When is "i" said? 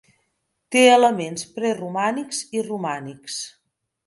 2.59-2.65